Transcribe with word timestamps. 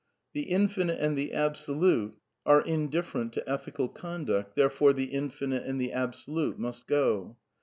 The 0.33 0.49
Infinite 0.49 0.99
and 0.99 1.15
the 1.15 1.31
Absolute 1.31 2.17
are 2.43 2.63
indifferent 2.65 3.33
to 3.33 3.47
ethical 3.47 3.87
conduct, 3.87 4.55
therefore 4.55 4.93
the 4.93 5.11
Infinite 5.13 5.63
and 5.67 5.79
the 5.79 5.91
Absolute 5.93 6.57
must 6.57 6.87
go. 6.87 7.37